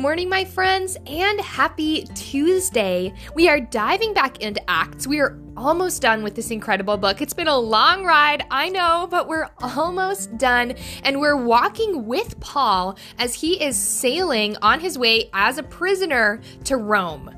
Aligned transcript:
morning, 0.00 0.30
my 0.30 0.46
friends, 0.46 0.96
and 1.06 1.38
happy 1.42 2.04
Tuesday. 2.14 3.12
We 3.34 3.50
are 3.50 3.60
diving 3.60 4.14
back 4.14 4.40
into 4.40 4.62
Acts. 4.68 5.06
We 5.06 5.20
are 5.20 5.38
almost 5.58 6.00
done 6.00 6.22
with 6.22 6.34
this 6.34 6.50
incredible 6.50 6.96
book. 6.96 7.20
It's 7.20 7.34
been 7.34 7.48
a 7.48 7.58
long 7.58 8.06
ride, 8.06 8.46
I 8.50 8.70
know, 8.70 9.06
but 9.10 9.28
we're 9.28 9.50
almost 9.60 10.38
done. 10.38 10.72
And 11.04 11.20
we're 11.20 11.36
walking 11.36 12.06
with 12.06 12.40
Paul 12.40 12.96
as 13.18 13.34
he 13.34 13.62
is 13.62 13.76
sailing 13.76 14.56
on 14.62 14.80
his 14.80 14.96
way 14.96 15.28
as 15.34 15.58
a 15.58 15.62
prisoner 15.62 16.40
to 16.64 16.78
Rome. 16.78 17.36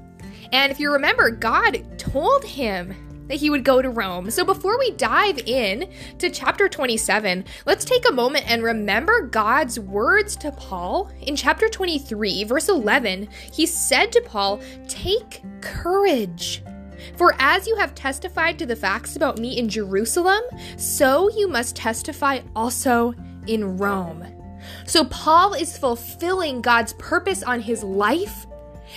And 0.53 0.71
if 0.71 0.79
you 0.79 0.93
remember, 0.93 1.33
God 1.33 1.99
told 1.99 2.45
him 2.45 2.95
that 3.33 3.41
he 3.41 3.49
would 3.49 3.65
go 3.65 3.81
to 3.81 3.89
Rome. 3.89 4.31
So 4.31 4.45
before 4.45 4.79
we 4.79 4.91
dive 4.91 5.39
in 5.47 5.91
to 6.19 6.29
chapter 6.29 6.69
27, 6.69 7.47
let's 7.65 7.87
take 7.87 8.07
a 8.07 8.13
moment 8.13 8.45
and 8.47 8.63
remember 8.63 9.23
God's 9.23 9.81
words 9.81 10.37
to 10.37 10.53
Paul. 10.53 11.11
In 11.23 11.35
chapter 11.35 11.71
23, 11.71 12.45
verse 12.45 12.69
11, 12.69 13.27
he 13.51 13.65
said 13.65 14.13
to 14.13 14.21
Paul, 14.21 14.61
Take 14.87 15.43
courage. 15.63 16.63
For 17.17 17.35
as 17.39 17.67
you 17.67 17.75
have 17.77 17.95
testified 17.95 18.59
to 18.59 18.67
the 18.67 18.77
facts 18.77 19.17
about 19.17 19.39
me 19.39 19.57
in 19.57 19.67
Jerusalem, 19.67 20.43
so 20.77 21.31
you 21.31 21.49
must 21.49 21.75
testify 21.75 22.41
also 22.55 23.15
in 23.47 23.79
Rome. 23.79 24.27
So 24.85 25.07
Paul 25.07 25.55
is 25.55 25.79
fulfilling 25.79 26.61
God's 26.61 26.93
purpose 26.93 27.43
on 27.43 27.61
his 27.61 27.83
life 27.83 28.47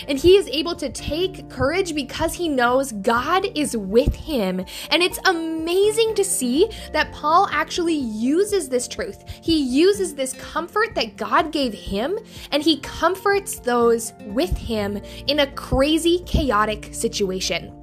and 0.08 0.17
he 0.17 0.36
is 0.36 0.47
able 0.50 0.75
to 0.75 0.89
take 0.89 1.50
courage 1.50 1.95
because 1.95 2.33
he 2.33 2.50
knows 2.50 2.91
God 2.91 3.47
is 3.55 3.75
with 3.78 4.16
him. 4.16 4.59
And 4.89 5.03
it's 5.03 5.19
amazing 5.25 6.16
to 6.16 6.23
see 6.23 6.69
that 6.91 7.11
Paul 7.11 7.47
actually 7.52 7.95
uses 7.95 8.69
this 8.69 8.88
truth. 8.88 9.23
He 9.41 9.58
uses 9.58 10.16
this 10.16 10.33
comfort 10.33 10.95
that 10.95 11.17
God 11.17 11.52
gave 11.52 11.73
him, 11.73 12.17
and 12.52 12.61
he 12.61 12.80
comforts 12.80 13.59
those 13.59 14.13
with 14.28 14.56
him 14.58 15.02
in 15.28 15.39
a 15.39 15.52
crazy, 15.53 16.19
chaotic 16.25 16.94
situation. 16.94 17.73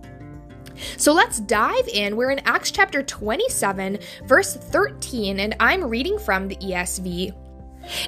So 0.97 1.12
let's 1.12 1.41
dive 1.41 1.86
in. 1.89 2.17
We're 2.17 2.30
in 2.30 2.41
Acts 2.41 2.70
chapter 2.70 3.03
27, 3.03 3.98
verse 4.25 4.55
13, 4.55 5.41
and 5.41 5.55
I'm 5.61 5.84
reading 5.84 6.19
from 6.19 6.48
the 6.48 6.56
ESV. 6.56 7.42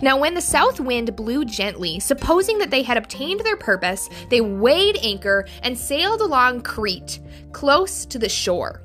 Now, 0.02 0.16
when 0.18 0.34
the 0.34 0.40
south 0.40 0.80
wind 0.80 1.16
blew 1.16 1.44
gently, 1.44 2.00
supposing 2.00 2.58
that 2.58 2.70
they 2.70 2.82
had 2.82 2.96
obtained 2.96 3.40
their 3.40 3.56
purpose, 3.56 4.08
they 4.30 4.40
weighed 4.40 4.98
anchor 5.02 5.46
and 5.62 5.78
sailed 5.78 6.20
along 6.20 6.62
Crete, 6.62 7.20
close 7.52 8.04
to 8.06 8.18
the 8.18 8.28
shore. 8.28 8.83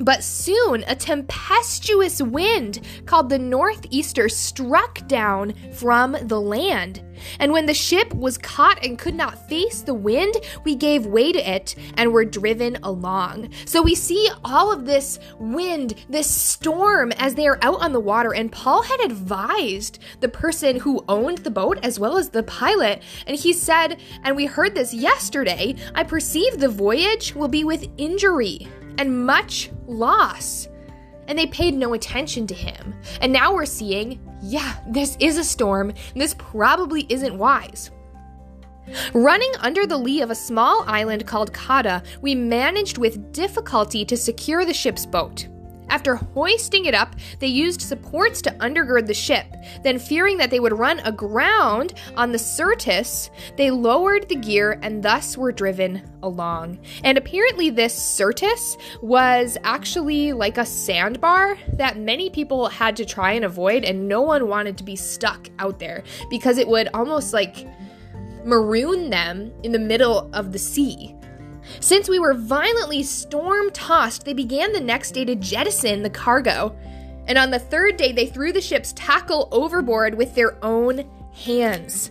But 0.00 0.22
soon 0.22 0.84
a 0.86 0.94
tempestuous 0.94 2.22
wind 2.22 2.80
called 3.06 3.28
the 3.28 3.38
Northeaster 3.38 4.28
struck 4.28 5.06
down 5.08 5.54
from 5.72 6.16
the 6.22 6.40
land. 6.40 7.02
And 7.40 7.52
when 7.52 7.66
the 7.66 7.74
ship 7.74 8.14
was 8.14 8.38
caught 8.38 8.84
and 8.84 8.98
could 8.98 9.14
not 9.14 9.48
face 9.48 9.82
the 9.82 9.94
wind, 9.94 10.36
we 10.64 10.76
gave 10.76 11.06
way 11.06 11.32
to 11.32 11.38
it 11.38 11.74
and 11.94 12.12
were 12.12 12.24
driven 12.24 12.76
along. 12.82 13.50
So 13.64 13.82
we 13.82 13.96
see 13.96 14.28
all 14.44 14.72
of 14.72 14.86
this 14.86 15.18
wind, 15.38 15.94
this 16.08 16.30
storm 16.30 17.12
as 17.12 17.34
they 17.34 17.48
are 17.48 17.58
out 17.62 17.80
on 17.80 17.92
the 17.92 18.00
water. 18.00 18.32
And 18.34 18.52
Paul 18.52 18.82
had 18.82 19.00
advised 19.00 19.98
the 20.20 20.28
person 20.28 20.78
who 20.78 21.04
owned 21.08 21.38
the 21.38 21.50
boat 21.50 21.78
as 21.82 21.98
well 21.98 22.16
as 22.16 22.30
the 22.30 22.44
pilot. 22.44 23.02
And 23.26 23.36
he 23.36 23.52
said, 23.52 23.98
and 24.22 24.36
we 24.36 24.46
heard 24.46 24.74
this 24.74 24.94
yesterday, 24.94 25.74
I 25.94 26.04
perceive 26.04 26.58
the 26.58 26.68
voyage 26.68 27.34
will 27.34 27.48
be 27.48 27.64
with 27.64 27.88
injury 27.96 28.68
and 28.98 29.24
much 29.24 29.70
loss. 29.86 30.68
And 31.26 31.38
they 31.38 31.46
paid 31.46 31.74
no 31.74 31.94
attention 31.94 32.46
to 32.48 32.54
him. 32.54 32.94
And 33.20 33.32
now 33.32 33.54
we're 33.54 33.66
seeing, 33.66 34.20
yeah, 34.42 34.76
this 34.88 35.16
is 35.20 35.38
a 35.38 35.44
storm. 35.44 35.92
this 36.14 36.34
probably 36.34 37.06
isn't 37.08 37.36
wise. 37.36 37.90
Running 39.12 39.52
under 39.60 39.86
the 39.86 39.98
lee 39.98 40.22
of 40.22 40.30
a 40.30 40.34
small 40.34 40.84
island 40.86 41.26
called 41.26 41.52
Cauda, 41.52 42.04
we 42.22 42.34
managed 42.34 42.98
with 42.98 43.32
difficulty 43.32 44.04
to 44.06 44.16
secure 44.16 44.64
the 44.64 44.72
ship's 44.72 45.04
boat. 45.04 45.48
After 45.88 46.16
hoisting 46.16 46.86
it 46.86 46.94
up, 46.94 47.16
they 47.38 47.46
used 47.46 47.80
supports 47.80 48.42
to 48.42 48.50
undergird 48.52 49.06
the 49.06 49.14
ship. 49.14 49.46
Then, 49.82 49.98
fearing 49.98 50.36
that 50.38 50.50
they 50.50 50.60
would 50.60 50.78
run 50.78 51.00
aground 51.00 51.94
on 52.16 52.32
the 52.32 52.38
Syrtis, 52.38 53.30
they 53.56 53.70
lowered 53.70 54.28
the 54.28 54.36
gear 54.36 54.78
and 54.82 55.02
thus 55.02 55.36
were 55.36 55.52
driven 55.52 56.02
along. 56.22 56.78
And 57.04 57.16
apparently, 57.16 57.70
this 57.70 57.94
Syrtis 57.94 58.76
was 59.02 59.56
actually 59.64 60.32
like 60.32 60.58
a 60.58 60.66
sandbar 60.66 61.58
that 61.74 61.98
many 61.98 62.30
people 62.30 62.68
had 62.68 62.96
to 62.96 63.04
try 63.04 63.32
and 63.32 63.44
avoid, 63.44 63.84
and 63.84 64.08
no 64.08 64.22
one 64.22 64.48
wanted 64.48 64.76
to 64.78 64.84
be 64.84 64.96
stuck 64.96 65.48
out 65.58 65.78
there 65.78 66.02
because 66.30 66.58
it 66.58 66.68
would 66.68 66.88
almost 66.94 67.32
like 67.32 67.66
maroon 68.44 69.10
them 69.10 69.52
in 69.62 69.72
the 69.72 69.78
middle 69.78 70.30
of 70.32 70.52
the 70.52 70.58
sea. 70.58 71.14
Since 71.80 72.08
we 72.08 72.18
were 72.18 72.34
violently 72.34 73.02
storm 73.02 73.70
tossed, 73.70 74.24
they 74.24 74.34
began 74.34 74.72
the 74.72 74.80
next 74.80 75.12
day 75.12 75.24
to 75.24 75.34
jettison 75.36 76.02
the 76.02 76.10
cargo. 76.10 76.76
And 77.26 77.38
on 77.38 77.50
the 77.50 77.58
third 77.58 77.96
day, 77.96 78.12
they 78.12 78.26
threw 78.26 78.52
the 78.52 78.60
ship's 78.60 78.92
tackle 78.94 79.48
overboard 79.52 80.14
with 80.14 80.34
their 80.34 80.62
own 80.64 81.08
hands. 81.32 82.10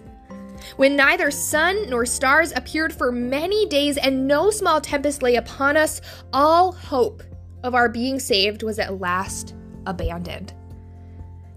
When 0.78 0.96
neither 0.96 1.32
sun 1.32 1.90
nor 1.90 2.06
stars 2.06 2.54
appeared 2.56 2.94
for 2.94 3.12
many 3.12 3.66
days 3.68 3.98
and 3.98 4.28
no 4.28 4.52
small 4.52 4.80
tempest 4.80 5.22
lay 5.22 5.36
upon 5.36 5.76
us, 5.76 6.02
all 6.34 6.72
hope 6.72 7.24
of 7.64 7.76
our 7.76 7.90
being 7.90 8.20
saved 8.20 8.64
was 8.64 8.80
at 8.80 9.00
last 9.00 9.56
abandoned. 9.86 10.54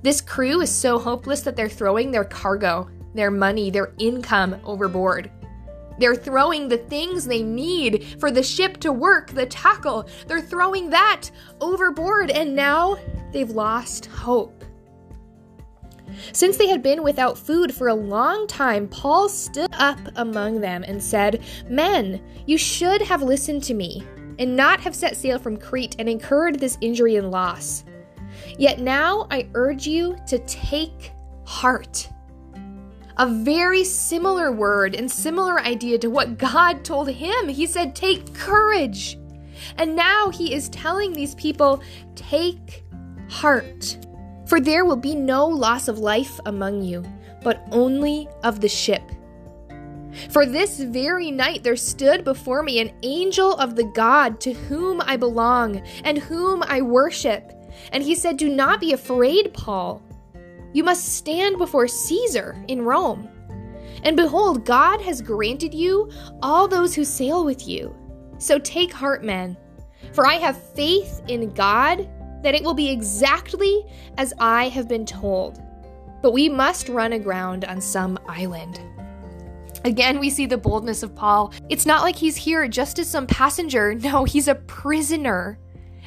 This 0.03 0.21
crew 0.21 0.63
is 0.63 0.75
so 0.75 0.99
hopeless 0.99 1.43
that 1.43 1.57
they're 1.57 1.69
throwing 1.69 2.11
their 2.11 2.25
cargo, 2.25 2.89
their 3.15 3.31
money, 3.31 3.71
their 3.71 3.93
income 3.99 4.57
overboard. 4.65 5.31
They're 6.01 6.17
throwing 6.17 6.69
the 6.69 6.79
things 6.79 7.27
they 7.27 7.43
need 7.43 8.17
for 8.19 8.31
the 8.31 8.43
ship 8.43 8.79
to 8.79 8.91
work, 8.93 9.33
the 9.33 9.45
tackle. 9.45 10.09
They're 10.27 10.41
throwing 10.41 10.89
that 10.91 11.31
overboard, 11.61 12.31
and 12.31 12.57
now 12.57 12.97
they've 13.33 13.51
lost 13.51 14.07
hope. 14.07 14.65
Since 16.33 16.57
they 16.57 16.69
had 16.69 16.83
been 16.83 17.03
without 17.03 17.39
food 17.39 17.75
for 17.75 17.89
a 17.89 17.95
long 17.95 18.47
time, 18.47 18.89
Paul 18.89 19.29
stood 19.29 19.71
up 19.75 19.99
among 20.17 20.61
them 20.61 20.85
and 20.87 21.03
said, 21.03 21.43
Men, 21.69 22.23
you 22.47 22.57
should 22.57 23.03
have 23.03 23.23
listened 23.23 23.63
to 23.65 23.75
me, 23.75 24.03
and 24.39 24.57
not 24.57 24.81
have 24.81 24.95
set 24.95 25.17
sail 25.17 25.39
from 25.39 25.59
Crete 25.59 25.97
and 25.99 26.09
incurred 26.09 26.59
this 26.59 26.79
injury 26.81 27.17
and 27.17 27.31
loss. 27.31 27.85
Yet 28.59 28.81
now 28.81 29.27
I 29.31 29.49
urge 29.55 29.87
you 29.87 30.17
to 30.29 30.39
take 30.41 31.13
heart 31.45 32.09
a 33.21 33.27
very 33.27 33.85
similar 33.85 34.51
word 34.51 34.95
and 34.95 35.11
similar 35.11 35.61
idea 35.61 35.99
to 35.99 36.09
what 36.09 36.39
God 36.39 36.83
told 36.83 37.11
him. 37.11 37.49
He 37.49 37.67
said, 37.67 37.95
Take 37.95 38.35
courage. 38.35 39.19
And 39.77 39.95
now 39.95 40.31
he 40.31 40.55
is 40.55 40.71
telling 40.71 41.13
these 41.13 41.35
people, 41.35 41.83
Take 42.15 42.83
heart. 43.29 43.99
For 44.47 44.59
there 44.59 44.87
will 44.87 44.97
be 44.97 45.15
no 45.15 45.47
loss 45.47 45.87
of 45.87 45.99
life 45.99 46.41
among 46.47 46.83
you, 46.83 47.05
but 47.43 47.63
only 47.73 48.27
of 48.43 48.63
the 48.63 48.71
ship. 48.71 49.03
For 50.31 50.47
this 50.47 50.81
very 50.81 51.31
night 51.31 51.63
there 51.63 51.77
stood 51.77 52.25
before 52.25 52.63
me 52.63 52.81
an 52.81 52.91
angel 53.03 53.55
of 53.57 53.77
the 53.77 53.85
God 53.95 54.41
to 54.41 54.55
whom 54.55 55.03
I 55.03 55.19
belong 55.19 55.83
and 56.05 56.17
whom 56.17 56.63
I 56.63 56.81
worship. 56.81 57.53
And 57.93 58.03
he 58.03 58.15
said, 58.15 58.39
Do 58.39 58.49
not 58.49 58.81
be 58.81 58.95
afraid, 58.95 59.53
Paul. 59.53 60.03
You 60.73 60.85
must 60.85 61.17
stand 61.17 61.59
before 61.59 61.89
Caesar 61.89 62.63
in 62.69 62.83
Rome. 62.83 63.29
And 64.03 64.17
behold, 64.17 64.65
God 64.65 65.01
has 65.03 65.21
granted 65.21 65.75
you 65.75 66.11
all 66.43 66.69
those 66.69 66.95
who 66.95 67.05
sail 67.05 67.45
with 67.45 67.69
you. 67.69 67.95
So 68.39 68.59
take 68.59 68.93
heart, 68.93 69.25
men, 69.25 69.57
for 70.13 70.27
I 70.27 70.35
have 70.35 70.63
faith 70.75 71.21
in 71.29 71.53
God 71.53 72.09
that 72.43 72.55
it 72.55 72.63
will 72.63 72.75
be 72.75 72.89
exactly 72.89 73.85
as 74.17 74.33
I 74.39 74.69
have 74.69 74.89
been 74.89 75.05
told. 75.05 75.61
But 76.23 76.33
we 76.33 76.49
must 76.49 76.89
run 76.89 77.13
aground 77.13 77.65
on 77.65 77.81
some 77.81 78.19
island. 78.27 78.81
Again, 79.85 80.19
we 80.19 80.31
see 80.31 80.47
the 80.47 80.59
boldness 80.59 81.03
of 81.03 81.15
Paul. 81.15 81.53
It's 81.69 81.87
not 81.87 82.03
like 82.03 82.17
he's 82.17 82.37
here 82.37 82.69
just 82.69 82.99
as 82.99 83.09
some 83.09 83.27
passenger. 83.27 83.95
No, 83.95 84.25
he's 84.25 84.49
a 84.49 84.55
prisoner. 84.55 85.59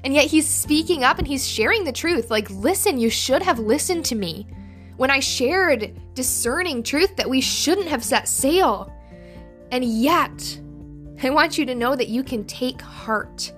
And 0.04 0.14
yet 0.14 0.26
he's 0.26 0.48
speaking 0.48 1.04
up 1.04 1.18
and 1.18 1.28
he's 1.28 1.48
sharing 1.48 1.84
the 1.84 1.92
truth. 1.92 2.30
Like, 2.30 2.50
listen, 2.50 2.98
you 2.98 3.10
should 3.10 3.42
have 3.42 3.60
listened 3.60 4.06
to 4.06 4.16
me 4.16 4.48
when 4.98 5.10
I 5.10 5.20
shared 5.20 5.98
discerning 6.14 6.84
truth 6.84 7.16
that 7.16 7.30
we 7.30 7.42
shouldn't 7.42 7.88
have 7.88 8.04
set 8.04 8.28
sail. 8.28 8.94
And 9.72 9.84
yet, 9.84 10.60
I 11.24 11.30
want 11.30 11.58
you 11.58 11.66
to 11.66 11.76
know 11.76 11.96
that 11.96 12.10
you 12.10 12.24
can 12.24 12.44
take 12.46 12.82
heart. 12.82 13.54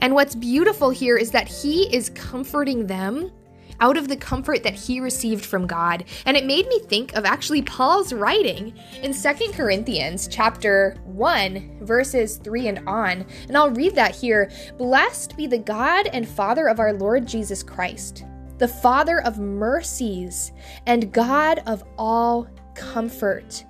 And 0.00 0.14
what's 0.14 0.34
beautiful 0.34 0.90
here 0.90 1.16
is 1.16 1.30
that 1.32 1.48
he 1.48 1.92
is 1.94 2.10
comforting 2.10 2.86
them 2.86 3.32
out 3.80 3.96
of 3.96 4.08
the 4.08 4.16
comfort 4.16 4.62
that 4.62 4.74
he 4.74 5.00
received 5.00 5.44
from 5.44 5.66
God. 5.66 6.04
And 6.24 6.36
it 6.36 6.46
made 6.46 6.66
me 6.68 6.80
think 6.80 7.14
of 7.14 7.24
actually 7.24 7.62
Paul's 7.62 8.12
writing 8.12 8.74
in 9.02 9.12
Second 9.12 9.52
Corinthians 9.52 10.28
chapter 10.28 10.96
1 11.04 11.78
verses 11.82 12.36
3 12.36 12.68
and 12.68 12.88
on. 12.88 13.26
And 13.48 13.56
I'll 13.56 13.70
read 13.70 13.94
that 13.94 14.14
here. 14.14 14.50
Blessed 14.76 15.36
be 15.36 15.46
the 15.46 15.58
God 15.58 16.08
and 16.12 16.28
Father 16.28 16.68
of 16.68 16.80
our 16.80 16.92
Lord 16.92 17.26
Jesus 17.26 17.62
Christ, 17.62 18.24
the 18.58 18.68
Father 18.68 19.20
of 19.22 19.38
mercies 19.38 20.52
and 20.86 21.12
God 21.12 21.62
of 21.66 21.84
all 21.98 22.48
comfort 22.74 23.64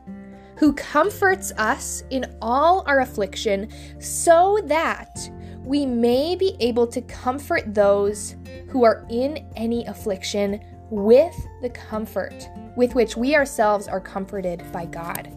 who 0.56 0.72
comforts 0.72 1.52
us 1.52 2.02
in 2.10 2.36
all 2.40 2.82
our 2.86 3.00
affliction, 3.00 3.68
so 4.00 4.58
that 4.64 5.30
we 5.66 5.84
may 5.84 6.36
be 6.36 6.56
able 6.60 6.86
to 6.86 7.02
comfort 7.02 7.74
those 7.74 8.36
who 8.68 8.84
are 8.84 9.04
in 9.10 9.44
any 9.56 9.84
affliction 9.86 10.60
with 10.90 11.34
the 11.60 11.70
comfort 11.70 12.48
with 12.76 12.94
which 12.94 13.16
we 13.16 13.34
ourselves 13.34 13.88
are 13.88 14.00
comforted 14.00 14.62
by 14.70 14.86
God. 14.86 15.32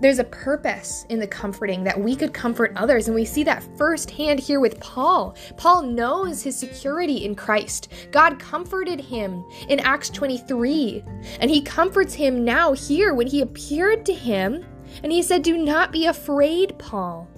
There's 0.00 0.18
a 0.18 0.24
purpose 0.24 1.06
in 1.08 1.20
the 1.20 1.28
comforting 1.28 1.84
that 1.84 1.98
we 1.98 2.16
could 2.16 2.34
comfort 2.34 2.72
others, 2.74 3.06
and 3.06 3.14
we 3.14 3.24
see 3.24 3.44
that 3.44 3.62
firsthand 3.78 4.40
here 4.40 4.58
with 4.58 4.80
Paul. 4.80 5.36
Paul 5.56 5.82
knows 5.82 6.42
his 6.42 6.56
security 6.56 7.24
in 7.24 7.36
Christ. 7.36 7.92
God 8.10 8.40
comforted 8.40 9.00
him 9.00 9.44
in 9.68 9.78
Acts 9.80 10.10
23, 10.10 11.04
and 11.40 11.48
he 11.48 11.62
comforts 11.62 12.12
him 12.12 12.44
now 12.44 12.72
here 12.72 13.14
when 13.14 13.28
he 13.28 13.40
appeared 13.40 14.04
to 14.06 14.12
him 14.12 14.64
and 15.02 15.10
he 15.10 15.22
said, 15.22 15.42
Do 15.42 15.56
not 15.56 15.92
be 15.92 16.06
afraid, 16.06 16.78
Paul. 16.78 17.28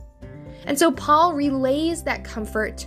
And 0.67 0.79
so 0.79 0.91
Paul 0.91 1.33
relays 1.33 2.03
that 2.03 2.25
comfort 2.25 2.87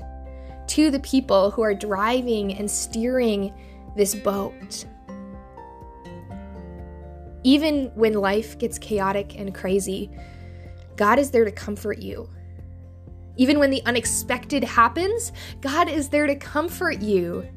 to 0.67 0.91
the 0.91 0.99
people 0.99 1.49
who 1.49 1.61
are 1.63 1.73
driving 1.73 2.53
and 2.53 2.69
steering 2.69 3.53
this 3.95 4.13
boat. 4.13 4.85
Even 7.43 7.85
when 7.95 8.13
life 8.13 8.59
gets 8.59 8.77
chaotic 8.77 9.39
and 9.39 9.55
crazy, 9.55 10.11
God 10.97 11.17
is 11.17 11.31
there 11.31 11.45
to 11.45 11.51
comfort 11.51 11.99
you. 11.99 12.29
Even 13.37 13.57
when 13.57 13.69
the 13.69 13.81
unexpected 13.85 14.63
happens, 14.65 15.31
God 15.61 15.87
is 15.87 16.09
there 16.09 16.27
to 16.27 16.35
comfort 16.35 17.01
you. 17.01 17.47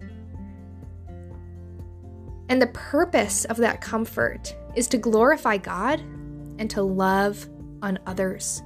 And 2.49 2.63
the 2.63 2.69
purpose 2.69 3.45
of 3.47 3.57
that 3.57 3.81
comfort 3.81 4.55
is 4.77 4.87
to 4.89 4.99
glorify 4.99 5.57
God 5.57 6.01
and 6.59 6.71
to 6.71 6.83
love 6.83 7.49
on 7.83 7.99
others 8.07 8.63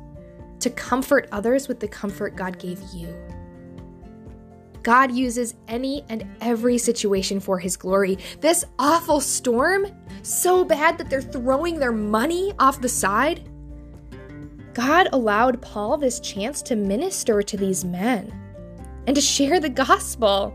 to 0.67 0.71
comfort 0.71 1.29
others 1.31 1.69
with 1.69 1.79
the 1.79 1.87
comfort 1.87 2.35
God 2.35 2.59
gave 2.59 2.83
you. 2.93 3.15
God 4.83 5.13
uses 5.13 5.55
any 5.69 6.05
and 6.09 6.27
every 6.41 6.77
situation 6.77 7.39
for 7.39 7.57
his 7.57 7.77
glory. 7.77 8.19
This 8.41 8.65
awful 8.77 9.21
storm, 9.21 9.87
so 10.23 10.65
bad 10.65 10.99
that 10.99 11.09
they're 11.09 11.23
throwing 11.23 11.79
their 11.79 11.93
money 11.93 12.53
off 12.59 12.81
the 12.81 12.89
side. 12.89 13.49
God 14.75 15.09
allowed 15.13 15.63
Paul 15.63 15.99
this 15.99 16.19
chance 16.19 16.63
to 16.63 16.75
minister 16.75 17.43
to 17.43 17.57
these 17.57 17.85
men 17.85 18.35
and 19.07 19.15
to 19.15 19.23
share 19.23 19.61
the 19.61 19.69
gospel. 19.69 20.53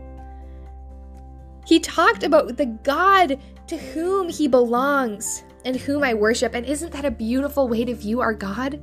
He 1.66 1.80
talked 1.80 2.22
about 2.22 2.58
the 2.58 2.66
God 2.66 3.40
to 3.66 3.78
whom 3.78 4.28
he 4.28 4.46
belongs 4.46 5.42
and 5.64 5.76
whom 5.76 6.02
I 6.02 6.14
worship. 6.14 6.54
And 6.54 6.66
isn't 6.66 6.92
that 6.92 7.04
a 7.04 7.10
beautiful 7.10 7.68
way 7.68 7.84
to 7.84 7.94
view 7.94 8.20
our 8.20 8.34
God? 8.34 8.80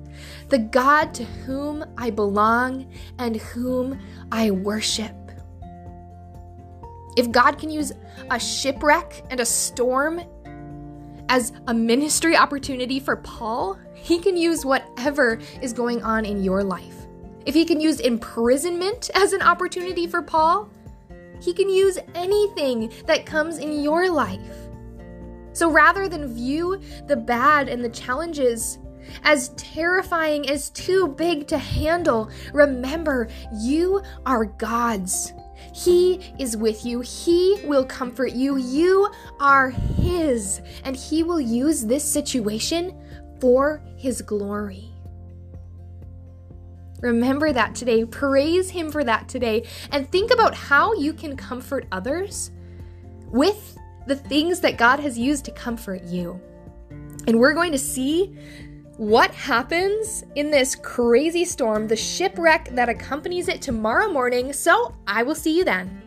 The 0.49 0.59
God 0.59 1.13
to 1.15 1.23
whom 1.23 1.85
I 1.97 2.09
belong 2.09 2.91
and 3.17 3.37
whom 3.37 3.99
I 4.31 4.51
worship. 4.51 5.15
If 7.17 7.31
God 7.31 7.57
can 7.57 7.69
use 7.69 7.91
a 8.31 8.39
shipwreck 8.39 9.23
and 9.29 9.39
a 9.39 9.45
storm 9.45 10.21
as 11.27 11.51
a 11.67 11.73
ministry 11.73 12.35
opportunity 12.35 12.99
for 12.99 13.17
Paul, 13.17 13.77
he 13.93 14.19
can 14.19 14.37
use 14.37 14.65
whatever 14.65 15.39
is 15.61 15.73
going 15.73 16.03
on 16.03 16.25
in 16.25 16.43
your 16.43 16.63
life. 16.63 16.95
If 17.45 17.55
he 17.55 17.65
can 17.65 17.79
use 17.81 17.99
imprisonment 17.99 19.09
as 19.15 19.33
an 19.33 19.41
opportunity 19.41 20.07
for 20.07 20.21
Paul, 20.21 20.69
he 21.41 21.53
can 21.53 21.69
use 21.69 21.97
anything 22.15 22.91
that 23.05 23.25
comes 23.25 23.57
in 23.57 23.81
your 23.81 24.09
life. 24.09 24.68
So 25.53 25.71
rather 25.71 26.07
than 26.07 26.33
view 26.33 26.81
the 27.07 27.15
bad 27.17 27.69
and 27.69 27.83
the 27.83 27.89
challenges 27.89 28.79
as 29.23 29.49
terrifying 29.49 30.49
as 30.49 30.69
too 30.69 31.07
big 31.07 31.47
to 31.47 31.57
handle, 31.57 32.29
remember 32.53 33.27
you 33.53 34.01
are 34.25 34.45
God's. 34.45 35.33
He 35.73 36.33
is 36.39 36.57
with 36.57 36.85
you. 36.85 37.01
He 37.01 37.59
will 37.63 37.85
comfort 37.85 38.33
you. 38.33 38.57
You 38.57 39.11
are 39.39 39.69
His. 39.69 40.61
And 40.83 40.95
He 40.95 41.23
will 41.23 41.41
use 41.41 41.85
this 41.85 42.03
situation 42.03 42.95
for 43.39 43.81
His 43.97 44.21
glory. 44.21 44.89
Remember 47.01 47.53
that 47.53 47.75
today. 47.75 48.03
Praise 48.05 48.69
Him 48.69 48.91
for 48.91 49.03
that 49.03 49.29
today. 49.29 49.65
And 49.91 50.09
think 50.09 50.31
about 50.31 50.53
how 50.53 50.93
you 50.93 51.13
can 51.13 51.37
comfort 51.37 51.87
others 51.91 52.51
with 53.27 53.77
the 54.09 54.15
things 54.15 54.59
that 54.61 54.77
God 54.77 54.99
has 54.99 55.17
used 55.17 55.45
to 55.45 55.51
comfort 55.51 56.03
you. 56.03 56.41
And 57.27 57.39
we're 57.39 57.53
going 57.53 57.71
to 57.71 57.77
see 57.77 58.35
what 58.97 59.31
happens 59.31 60.25
in 60.35 60.51
this 60.51 60.75
crazy 60.75 61.45
storm, 61.45 61.87
the 61.87 61.95
shipwreck 61.95 62.69
that 62.71 62.89
accompanies 62.89 63.47
it 63.47 63.61
tomorrow 63.61 64.11
morning. 64.11 64.51
So 64.51 64.95
I 65.07 65.23
will 65.23 65.35
see 65.35 65.55
you 65.55 65.63
then. 65.63 66.01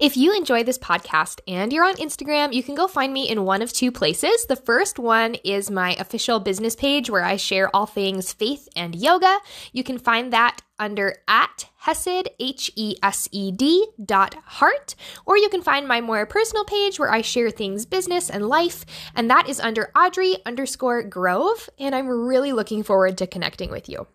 If 0.00 0.16
you 0.16 0.32
enjoy 0.32 0.62
this 0.62 0.78
podcast 0.78 1.40
and 1.48 1.72
you're 1.72 1.84
on 1.84 1.96
Instagram, 1.96 2.52
you 2.52 2.62
can 2.62 2.76
go 2.76 2.86
find 2.86 3.12
me 3.12 3.28
in 3.28 3.44
one 3.44 3.62
of 3.62 3.72
two 3.72 3.90
places. 3.90 4.46
The 4.46 4.54
first 4.54 4.96
one 4.96 5.34
is 5.42 5.72
my 5.72 5.96
official 5.96 6.38
business 6.38 6.76
page 6.76 7.10
where 7.10 7.24
I 7.24 7.34
share 7.34 7.74
all 7.74 7.86
things 7.86 8.32
faith 8.32 8.68
and 8.76 8.94
yoga. 8.94 9.38
You 9.72 9.82
can 9.82 9.98
find 9.98 10.32
that 10.32 10.60
under 10.78 11.16
at 11.26 11.68
Hesed, 11.78 12.28
H 12.38 12.70
E 12.76 12.94
S 13.02 13.28
E 13.32 13.50
D 13.50 13.88
dot 14.04 14.36
heart, 14.44 14.94
or 15.26 15.36
you 15.36 15.48
can 15.48 15.62
find 15.62 15.88
my 15.88 16.00
more 16.00 16.26
personal 16.26 16.64
page 16.64 17.00
where 17.00 17.10
I 17.10 17.22
share 17.22 17.50
things 17.50 17.84
business 17.84 18.30
and 18.30 18.46
life, 18.46 18.86
and 19.16 19.28
that 19.30 19.48
is 19.48 19.58
under 19.58 19.90
Audrey 19.96 20.36
underscore 20.46 21.02
Grove, 21.02 21.68
and 21.76 21.92
I'm 21.92 22.06
really 22.06 22.52
looking 22.52 22.84
forward 22.84 23.18
to 23.18 23.26
connecting 23.26 23.72
with 23.72 23.88
you. 23.88 24.06